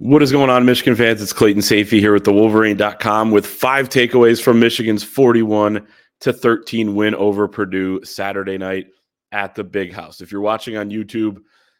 [0.00, 1.20] What is going on, Michigan fans?
[1.20, 5.84] It's Clayton Sayfie here with the Wolverine.com with five takeaways from Michigan's 41
[6.20, 8.86] to 13 win over Purdue Saturday night
[9.32, 10.20] at the Big House.
[10.20, 11.38] If you're watching on YouTube,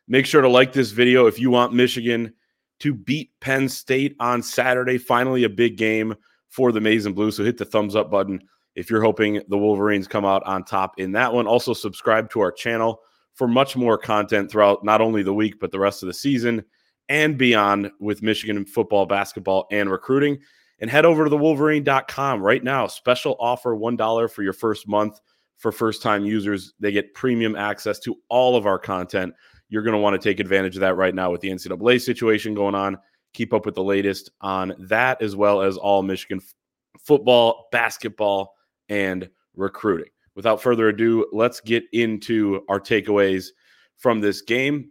[0.09, 2.35] make sure to like this video if you want Michigan
[2.81, 4.99] to beat Penn State on Saturday.
[4.99, 6.17] Finally, a big game
[6.49, 7.31] for the Maize and Blue.
[7.31, 8.41] So hit the thumbs up button
[8.75, 11.47] if you're hoping the Wolverines come out on top in that one.
[11.47, 12.99] Also, subscribe to our channel
[13.35, 16.65] for much more content throughout not only the week, but the rest of the season
[17.09, 20.39] and beyond with Michigan football, basketball, and recruiting.
[20.81, 22.87] And head over to the Wolverine.com right now.
[22.87, 25.21] Special offer $1 for your first month
[25.57, 26.75] for first time users.
[26.79, 29.35] They get premium access to all of our content.
[29.69, 32.55] You're going to want to take advantage of that right now with the NCAA situation
[32.55, 32.97] going on.
[33.35, 36.55] Keep up with the latest on that, as well as all Michigan f-
[37.01, 38.55] football, basketball,
[38.89, 40.09] and recruiting.
[40.35, 43.49] Without further ado, let's get into our takeaways
[43.97, 44.91] from this game.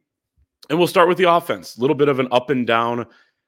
[0.69, 1.77] And we'll start with the offense.
[1.77, 3.05] A little bit of an up and down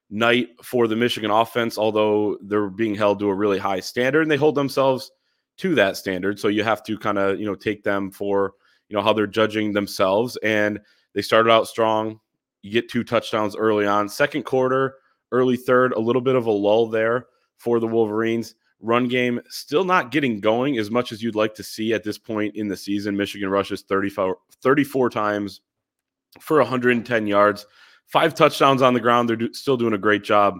[0.10, 4.32] night for the Michigan offense, although they're being held to a really high standard and
[4.32, 5.12] they hold themselves
[5.58, 6.40] to that standard.
[6.40, 8.54] So you have to kind of, you know, take them for,
[8.88, 10.38] you know, how they're judging themselves.
[10.38, 10.80] And
[11.14, 12.20] they started out strong.
[12.62, 14.10] You get two touchdowns early on.
[14.10, 14.96] Second quarter,
[15.32, 18.56] early third, a little bit of a lull there for the Wolverines.
[18.82, 22.18] Run game still not getting going as much as you'd like to see at this
[22.18, 23.16] point in the season.
[23.16, 25.62] Michigan rushes 34, 34 times
[26.40, 27.66] for 110 yards,
[28.06, 29.30] five touchdowns on the ground.
[29.30, 30.60] They're do, still doing a great job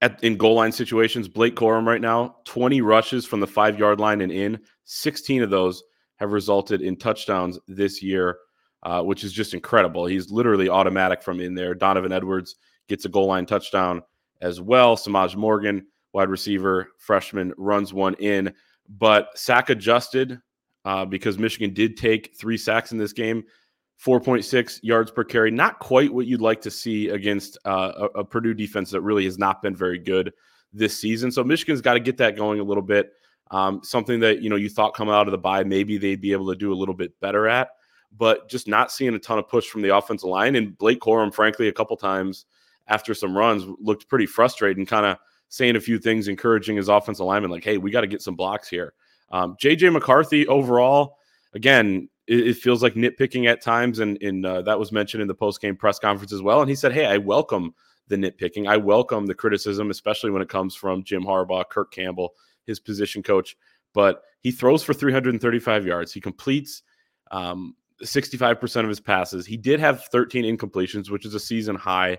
[0.00, 1.28] at, in goal line situations.
[1.28, 4.60] Blake Corum right now, 20 rushes from the five yard line and in.
[4.84, 5.82] 16 of those
[6.16, 8.38] have resulted in touchdowns this year,
[8.82, 10.06] uh, which is just incredible.
[10.06, 11.74] He's literally automatic from in there.
[11.74, 12.56] Donovan Edwards
[12.88, 14.02] gets a goal line touchdown
[14.40, 14.96] as well.
[14.96, 18.52] Semaj Morgan, wide receiver, freshman, runs one in.
[18.88, 20.38] But sack adjusted
[20.84, 23.44] uh, because Michigan did take three sacks in this game.
[24.02, 25.50] 4.6 yards per carry.
[25.50, 29.24] Not quite what you'd like to see against uh, a, a, Purdue defense that really
[29.24, 30.32] has not been very good
[30.72, 31.30] this season.
[31.30, 33.12] So Michigan's got to get that going a little bit.
[33.50, 36.32] Um, something that you know you thought coming out of the bye maybe they'd be
[36.32, 37.68] able to do a little bit better at,
[38.16, 40.56] but just not seeing a ton of push from the offensive line.
[40.56, 42.46] And Blake Corum, frankly, a couple times
[42.88, 45.18] after some runs looked pretty frustrated and kind of
[45.48, 48.34] saying a few things, encouraging his offensive lineman, like, "Hey, we got to get some
[48.34, 48.92] blocks here."
[49.30, 51.18] Um, JJ McCarthy overall,
[51.52, 55.34] again, it, it feels like nitpicking at times, and, uh, that was mentioned in the
[55.34, 56.60] post game press conference as well.
[56.60, 57.74] And he said, "Hey, I welcome
[58.08, 58.68] the nitpicking.
[58.68, 62.34] I welcome the criticism, especially when it comes from Jim Harbaugh, Kirk Campbell,
[62.66, 63.56] his position coach.
[63.92, 66.12] But he throws for 335 yards.
[66.12, 66.82] He completes
[67.30, 69.46] um, 65% of his passes.
[69.46, 72.18] He did have 13 incompletions, which is a season high.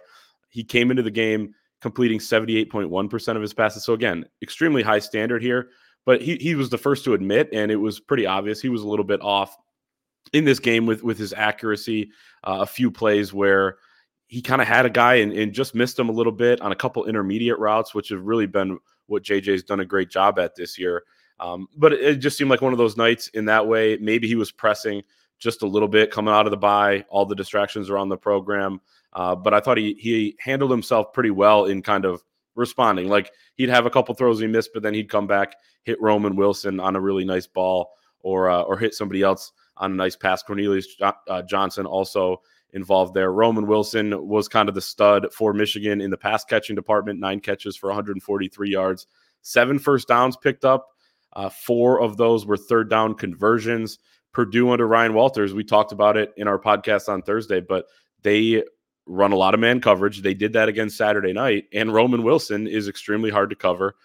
[0.49, 3.83] He came into the game completing 78.1% of his passes.
[3.83, 5.69] So, again, extremely high standard here.
[6.05, 8.83] But he, he was the first to admit, and it was pretty obvious he was
[8.83, 9.57] a little bit off
[10.33, 12.11] in this game with with his accuracy.
[12.43, 13.77] Uh, a few plays where
[14.27, 16.71] he kind of had a guy and, and, just missed him a little bit on
[16.71, 20.55] a couple intermediate routes, which have really been what JJ's done a great job at
[20.55, 21.03] this year.
[21.39, 23.97] Um, but it, it just seemed like one of those nights in that way.
[23.97, 25.03] Maybe he was pressing
[25.37, 27.05] just a little bit coming out of the bye.
[27.09, 28.81] All the distractions around the program.
[29.13, 32.23] Uh, but I thought he he handled himself pretty well in kind of
[32.55, 33.09] responding.
[33.09, 36.35] Like he'd have a couple throws he missed, but then he'd come back, hit Roman
[36.35, 40.15] Wilson on a really nice ball, or uh, or hit somebody else on a nice
[40.15, 40.43] pass.
[40.43, 42.41] Cornelius uh, Johnson also
[42.73, 43.31] involved there.
[43.31, 47.39] Roman Wilson was kind of the stud for Michigan in the pass catching department, nine
[47.39, 49.07] catches for 143 yards,
[49.41, 50.87] seven first downs picked up.
[51.33, 53.99] Uh, four of those were third down conversions.
[54.31, 57.85] Purdue under Ryan Walters, we talked about it in our podcast on Thursday, but
[58.21, 58.63] they
[59.05, 60.21] run a lot of man coverage.
[60.21, 63.95] They did that again Saturday night, and Roman Wilson is extremely hard to cover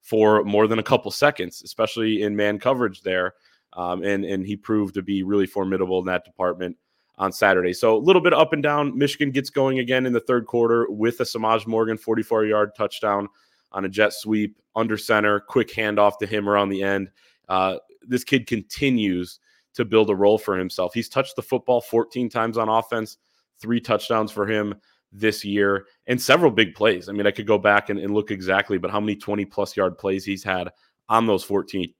[0.00, 3.34] for more than a couple seconds, especially in man coverage there.
[3.74, 6.76] Um, and and he proved to be really formidable in that department
[7.18, 7.72] on Saturday.
[7.72, 8.96] So a little bit up and down.
[8.96, 13.28] Michigan gets going again in the third quarter with a Semaj Morgan 44 yard touchdown
[13.72, 17.10] on a jet sweep under center, quick handoff to him around the end.
[17.48, 19.38] Uh, this kid continues
[19.74, 20.94] to build a role for himself.
[20.94, 23.18] He's touched the football 14 times on offense,
[23.58, 24.74] three touchdowns for him
[25.12, 27.08] this year, and several big plays.
[27.08, 29.76] I mean, I could go back and, and look exactly, but how many 20 plus
[29.76, 30.70] yard plays he's had
[31.08, 31.92] on those 14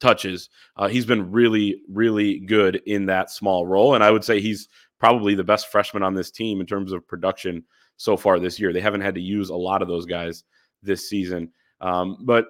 [0.00, 0.50] touches.
[0.76, 3.94] Uh, he's been really, really good in that small role.
[3.94, 7.06] And I would say he's probably the best freshman on this team in terms of
[7.06, 7.64] production
[7.96, 8.72] so far this year.
[8.72, 10.44] They haven't had to use a lot of those guys
[10.82, 11.52] this season.
[11.80, 12.46] Um, but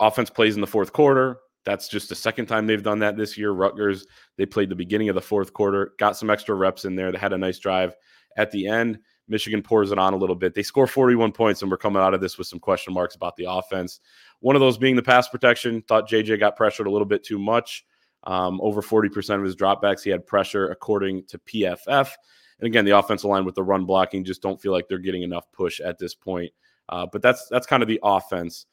[0.00, 1.38] offense plays in the fourth quarter.
[1.64, 3.52] That's just the second time they've done that this year.
[3.52, 7.12] Rutgers, they played the beginning of the fourth quarter, got some extra reps in there.
[7.12, 7.94] They had a nice drive
[8.36, 8.98] at the end.
[9.28, 10.54] Michigan pours it on a little bit.
[10.54, 13.36] They score 41 points, and we're coming out of this with some question marks about
[13.36, 14.00] the offense.
[14.40, 15.82] One of those being the pass protection.
[15.82, 17.84] Thought JJ got pressured a little bit too much.
[18.24, 22.10] Um, over 40% of his dropbacks, he had pressure, according to PFF.
[22.58, 25.22] And again, the offensive line with the run blocking just don't feel like they're getting
[25.22, 26.52] enough push at this point.
[26.88, 28.66] Uh, but that's that's kind of the offense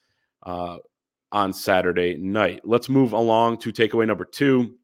[0.43, 0.77] uh,
[1.31, 2.61] on Saturday night.
[2.63, 4.75] Let's move along to takeaway number two.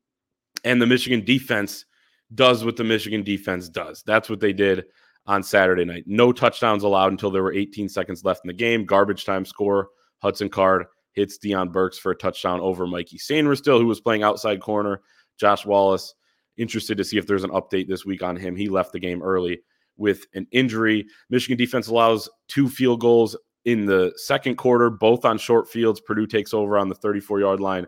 [0.63, 1.85] And the Michigan defense
[2.33, 4.03] does what the Michigan defense does.
[4.03, 4.85] That's what they did
[5.27, 6.03] on Saturday night.
[6.05, 8.85] No touchdowns allowed until there were 18 seconds left in the game.
[8.85, 9.89] Garbage time score.
[10.19, 14.61] Hudson Card hits Deion Burks for a touchdown over Mikey Sainristil, who was playing outside
[14.61, 15.01] corner.
[15.39, 16.13] Josh Wallace,
[16.57, 18.55] interested to see if there's an update this week on him.
[18.55, 19.59] He left the game early
[19.97, 21.05] with an injury.
[21.29, 23.35] Michigan defense allows two field goals
[23.65, 25.99] in the second quarter, both on short fields.
[25.99, 27.87] Purdue takes over on the 34 yard line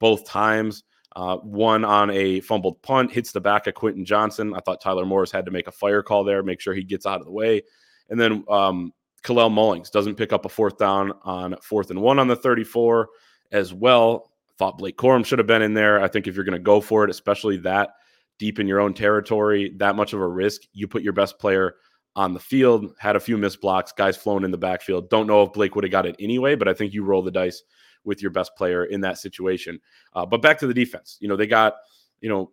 [0.00, 0.82] both times.
[1.18, 4.54] Uh, one on a fumbled punt hits the back of Quinten Johnson.
[4.54, 7.06] I thought Tyler Morris had to make a fire call there, make sure he gets
[7.06, 7.62] out of the way.
[8.08, 8.92] And then um,
[9.24, 13.08] Kalel Mullings doesn't pick up a fourth down on fourth and one on the 34
[13.50, 14.30] as well.
[14.58, 16.00] Thought Blake Corum should have been in there.
[16.00, 17.94] I think if you're going to go for it, especially that
[18.38, 21.74] deep in your own territory, that much of a risk, you put your best player
[22.14, 25.10] on the field, had a few missed blocks, guys flown in the backfield.
[25.10, 27.32] Don't know if Blake would have got it anyway, but I think you roll the
[27.32, 27.64] dice
[28.04, 29.80] with your best player in that situation.
[30.14, 31.16] Uh, but back to the defense.
[31.20, 31.74] You know, they got,
[32.20, 32.50] you know,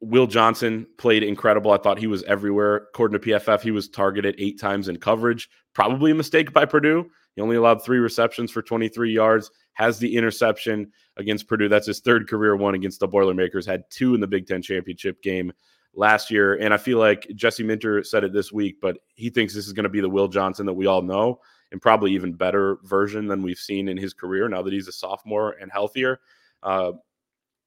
[0.00, 1.72] Will Johnson played incredible.
[1.72, 2.88] I thought he was everywhere.
[2.94, 5.48] According to PFF, he was targeted eight times in coverage.
[5.74, 7.10] Probably a mistake by Purdue.
[7.36, 11.68] He only allowed three receptions for 23 yards, has the interception against Purdue.
[11.68, 15.22] That's his third career one against the Boilermakers, had two in the Big Ten championship
[15.22, 15.52] game
[15.94, 16.54] last year.
[16.54, 19.72] And I feel like Jesse Minter said it this week, but he thinks this is
[19.72, 21.40] going to be the Will Johnson that we all know
[21.72, 24.92] and probably even better version than we've seen in his career now that he's a
[24.92, 26.20] sophomore and healthier.
[26.62, 26.92] Uh,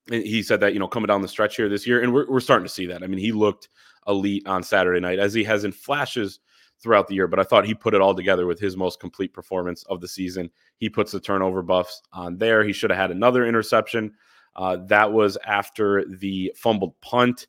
[0.10, 2.42] he said that, you know, coming down the stretch here this year, and we're, we're
[2.42, 3.04] starting to see that.
[3.04, 3.70] I mean, he looked
[4.08, 6.40] elite on Saturday night as he has in flashes
[6.82, 9.34] throughout the year, but I thought he put it all together with his most complete
[9.34, 10.50] performance of the season.
[10.78, 12.66] He puts the turnover buffs on there.
[12.66, 14.14] He should have had another interception.
[14.56, 17.48] Uh, that was after the fumbled punt.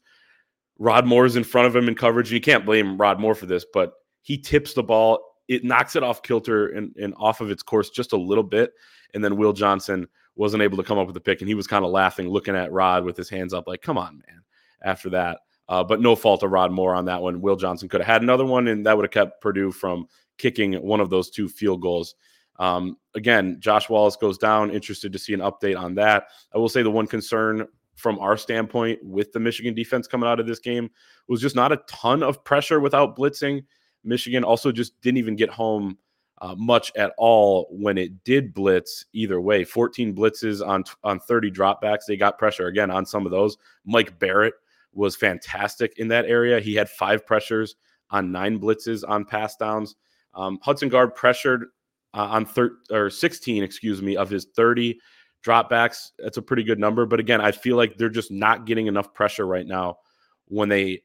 [0.78, 2.32] Rod Moore's in front of him in coverage.
[2.32, 5.33] You can't blame Rod Moore for this, but he tips the ball.
[5.48, 8.72] It knocks it off kilter and, and off of its course just a little bit.
[9.12, 11.40] And then Will Johnson wasn't able to come up with the pick.
[11.40, 13.98] And he was kind of laughing, looking at Rod with his hands up, like, come
[13.98, 14.42] on, man,
[14.82, 15.40] after that.
[15.68, 17.40] Uh, but no fault of Rod Moore on that one.
[17.40, 20.06] Will Johnson could have had another one, and that would have kept Purdue from
[20.36, 22.14] kicking one of those two field goals.
[22.58, 24.70] Um, again, Josh Wallace goes down.
[24.70, 26.26] Interested to see an update on that.
[26.54, 27.66] I will say the one concern
[27.96, 30.90] from our standpoint with the Michigan defense coming out of this game
[31.28, 33.64] was just not a ton of pressure without blitzing.
[34.04, 35.98] Michigan also just didn't even get home
[36.42, 39.64] uh, much at all when it did blitz either way.
[39.64, 42.06] 14 blitzes on on 30 dropbacks.
[42.06, 43.56] They got pressure again on some of those.
[43.84, 44.54] Mike Barrett
[44.92, 46.60] was fantastic in that area.
[46.60, 47.76] He had five pressures
[48.10, 49.96] on nine blitzes on pass downs.
[50.34, 51.66] Um, Hudson Card pressured
[52.14, 54.98] uh, on thir- or 16, excuse me, of his 30
[55.44, 56.12] dropbacks.
[56.18, 57.06] That's a pretty good number.
[57.06, 59.98] But again, I feel like they're just not getting enough pressure right now
[60.46, 61.02] when they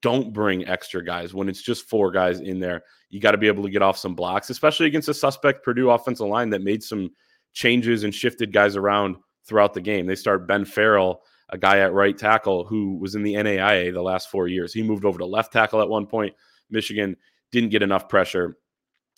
[0.00, 1.34] don't bring extra guys.
[1.34, 3.98] When it's just four guys in there, you got to be able to get off
[3.98, 7.10] some blocks, especially against a suspect Purdue offensive line that made some
[7.52, 10.06] changes and shifted guys around throughout the game.
[10.06, 14.02] They start Ben Farrell, a guy at right tackle who was in the NAIA the
[14.02, 14.72] last four years.
[14.72, 16.34] He moved over to left tackle at one point.
[16.70, 17.16] Michigan
[17.50, 18.56] didn't get enough pressure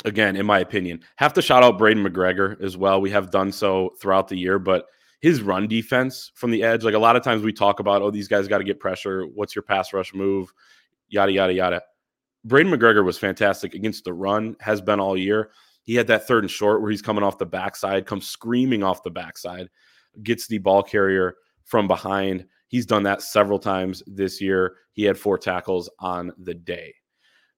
[0.05, 1.01] again, in my opinion.
[1.17, 3.01] Have to shout out Braiden McGregor as well.
[3.01, 4.87] We have done so throughout the year, but
[5.25, 8.11] his run defense from the edge, like a lot of times we talk about, oh,
[8.11, 9.25] these guys got to get pressure.
[9.25, 10.53] What's your pass rush move?
[11.09, 11.83] Yada, yada, yada.
[12.47, 15.51] Braiden McGregor was fantastic against the run, has been all year.
[15.83, 19.03] He had that third and short where he's coming off the backside, comes screaming off
[19.03, 19.71] the backside,
[20.23, 22.45] gets the ball carrier from behind.
[22.69, 24.75] He's done that several times this year.
[24.93, 26.95] He had four tackles on the day.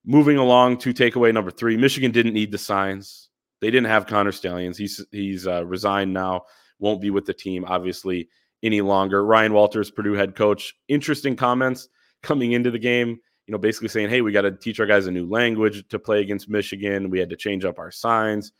[0.04, 3.28] Moving along to takeaway number three, Michigan didn't need the signs.
[3.60, 4.78] They didn't have Connor Stalions.
[4.78, 6.42] He's he's uh, resigned now.
[6.78, 8.28] Won't be with the team obviously
[8.62, 9.24] any longer.
[9.24, 10.74] Ryan Walters, Purdue head coach.
[10.88, 11.88] Interesting comments
[12.22, 13.18] coming into the game.
[13.46, 15.98] You know, basically saying, "Hey, we got to teach our guys a new language to
[15.98, 17.10] play against Michigan.
[17.10, 18.52] We had to change up our signs.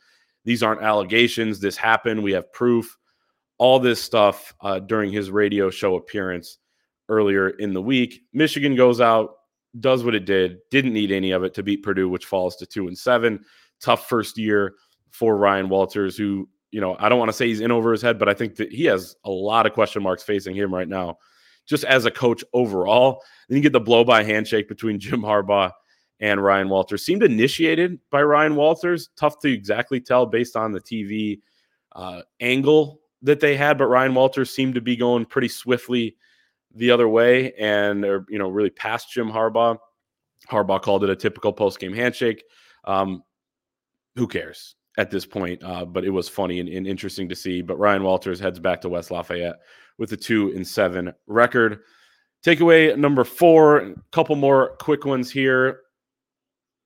[0.45, 1.59] These aren't allegations.
[1.59, 2.23] This happened.
[2.23, 2.97] We have proof."
[3.59, 6.59] All this stuff uh, during his radio show appearance
[7.09, 8.21] earlier in the week.
[8.33, 9.31] Michigan goes out,
[9.79, 12.65] does what it did, didn't need any of it to beat Purdue, which falls to
[12.65, 13.43] two and seven.
[13.81, 14.75] Tough first year
[15.11, 18.01] for Ryan Walters, who, you know, I don't want to say he's in over his
[18.01, 20.87] head, but I think that he has a lot of question marks facing him right
[20.87, 21.17] now,
[21.65, 23.21] just as a coach overall.
[23.47, 25.71] Then you get the blow by handshake between Jim Harbaugh
[26.19, 27.05] and Ryan Walters.
[27.05, 29.09] Seemed initiated by Ryan Walters.
[29.15, 31.39] Tough to exactly tell based on the TV
[31.95, 36.15] uh, angle that they had, but Ryan Walters seemed to be going pretty swiftly
[36.75, 39.77] the other way and, or, you know, really past Jim Harbaugh.
[40.49, 42.43] Harbaugh called it a typical post game handshake.
[42.83, 43.23] Um,
[44.15, 45.63] who cares at this point?
[45.63, 47.61] Uh, but it was funny and, and interesting to see.
[47.61, 49.59] But Ryan Walters heads back to West Lafayette
[49.97, 51.79] with a two and seven record.
[52.45, 55.81] Takeaway number four, a couple more quick ones here.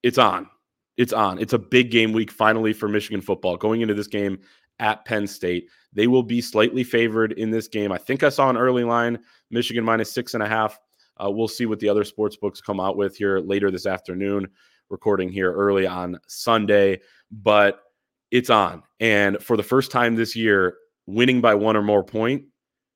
[0.04, 0.50] It's on.
[0.98, 1.40] It's on.
[1.40, 3.58] It's a big game week finally for Michigan football.
[3.58, 4.40] Going into this game
[4.80, 7.92] at Penn State, they will be slightly favored in this game.
[7.92, 10.80] I think I saw an early line, Michigan minus six and a half.
[11.24, 14.48] Uh, we'll see what the other sports books come out with here later this afternoon.
[14.90, 17.00] Recording here early on Sunday,
[17.32, 17.82] but
[18.32, 18.84] it's on.
[19.00, 22.46] And for the first time this year, winning by one or more point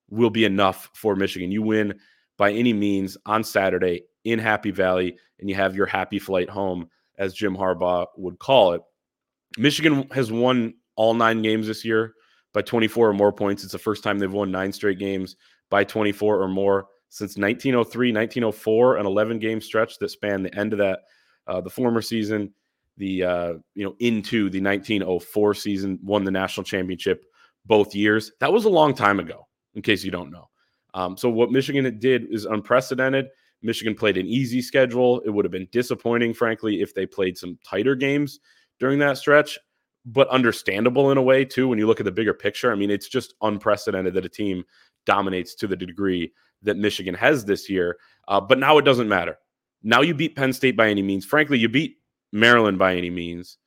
[0.09, 1.51] will be enough for Michigan.
[1.51, 1.99] You win
[2.37, 6.89] by any means on Saturday in Happy Valley, and you have your happy flight home,
[7.17, 8.81] as Jim Harbaugh would call it.
[9.57, 12.13] Michigan has won all nine games this year
[12.53, 13.63] by 24 or more points.
[13.63, 15.35] It's the first time they've won nine straight games
[15.69, 20.73] by 24 or more since 1903, 1904, an 11 game stretch that spanned the end
[20.73, 20.99] of that,
[21.47, 22.53] uh, the former season,
[22.97, 27.25] the uh, you know into the 1904 season, won the national championship
[27.65, 28.31] both years.
[28.39, 30.49] That was a long time ago, in case you don't know.
[30.93, 33.27] Um, so what Michigan did is unprecedented.
[33.61, 35.21] Michigan played an easy schedule.
[35.21, 38.39] It would have been disappointing, frankly, if they played some tighter games
[38.79, 39.57] during that stretch,
[40.05, 42.71] but understandable in a way, too, when you look at the bigger picture.
[42.71, 44.63] I mean, it's just unprecedented that a team
[45.05, 47.97] dominates to the degree that Michigan has this year.
[48.27, 49.37] Uh, but now it doesn't matter.
[49.83, 51.25] Now you beat Penn State by any means.
[51.25, 51.97] Frankly, you beat
[52.35, 53.57] Maryland by any means.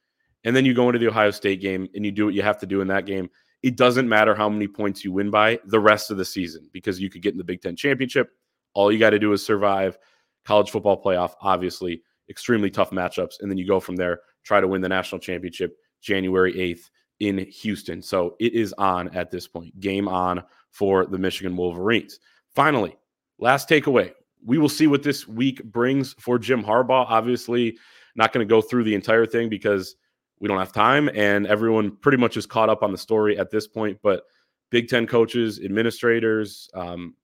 [0.44, 2.58] And then you go into the Ohio State game and you do what you have
[2.58, 3.28] to do in that game.
[3.62, 7.00] It doesn't matter how many points you win by the rest of the season because
[7.00, 8.30] you could get in the Big Ten championship
[8.78, 9.98] all you got to do is survive.
[10.44, 13.40] College football playoff, obviously, extremely tough matchups.
[13.40, 17.38] And then you go from there, try to win the national championship January 8th in
[17.38, 18.00] Houston.
[18.00, 19.78] So it is on at this point.
[19.80, 22.20] Game on for the Michigan Wolverines.
[22.54, 22.96] Finally,
[23.38, 24.12] last takeaway.
[24.44, 27.06] We will see what this week brings for Jim Harbaugh.
[27.08, 27.76] Obviously,
[28.18, 29.94] not going to go through the entire thing because
[30.40, 33.50] we don't have time and everyone pretty much is caught up on the story at
[33.50, 33.98] this point.
[34.02, 34.25] But
[34.70, 37.14] Big Ten coaches, administrators, um,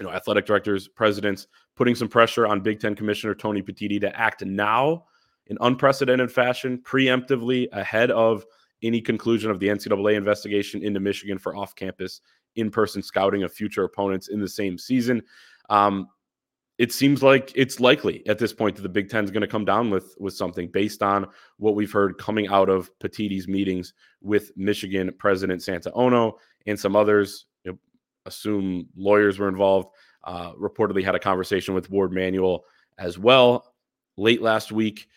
[0.00, 4.18] you know, athletic directors, presidents, putting some pressure on Big Ten Commissioner Tony Petitti to
[4.18, 5.04] act now
[5.46, 8.44] in unprecedented fashion, preemptively ahead of
[8.82, 12.20] any conclusion of the NCAA investigation into Michigan for off campus
[12.56, 15.22] in person scouting of future opponents in the same season.
[15.68, 16.08] Um,
[16.78, 19.46] it seems like it's likely at this point that the Big Ten is going to
[19.48, 21.26] come down with with something based on
[21.58, 23.92] what we've heard coming out of Petitti's meetings
[24.22, 27.46] with Michigan President Santa Ono and some others
[28.28, 29.88] assume lawyers were involved.
[30.22, 32.64] Uh, reportedly had a conversation with Ward Manuel
[32.98, 33.74] as well
[34.16, 35.08] late last week.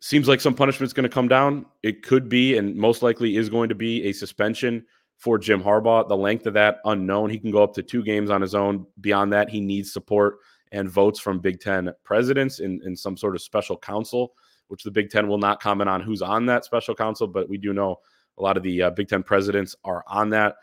[0.00, 1.66] Seems like some punishment's going to come down.
[1.82, 4.86] It could be, and most likely is going to be, a suspension
[5.18, 6.08] for Jim Harbaugh.
[6.08, 7.28] The length of that unknown.
[7.28, 8.86] He can go up to two games on his own.
[9.00, 10.38] Beyond that, he needs support
[10.72, 14.32] and votes from Big Ten presidents in, in some sort of special council,
[14.68, 17.58] which the Big Ten will not comment on who's on that special council, but we
[17.58, 17.98] do know
[18.38, 20.56] a lot of the uh, Big Ten presidents are on that.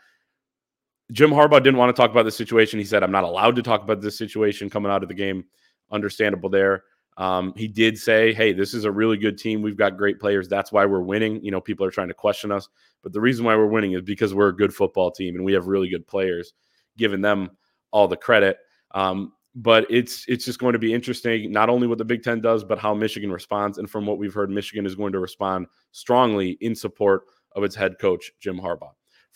[1.12, 2.78] Jim Harbaugh didn't want to talk about the situation.
[2.78, 5.44] He said, I'm not allowed to talk about this situation coming out of the game.
[5.90, 6.84] Understandable there.
[7.16, 9.62] Um, he did say, Hey, this is a really good team.
[9.62, 10.48] We've got great players.
[10.48, 11.42] That's why we're winning.
[11.42, 12.68] You know, people are trying to question us,
[13.02, 15.52] but the reason why we're winning is because we're a good football team and we
[15.54, 16.52] have really good players,
[16.96, 17.50] giving them
[17.90, 18.58] all the credit.
[18.92, 22.40] Um, but it's it's just going to be interesting, not only what the Big Ten
[22.40, 23.78] does, but how Michigan responds.
[23.78, 27.24] And from what we've heard, Michigan is going to respond strongly in support
[27.56, 28.92] of its head coach, Jim Harbaugh.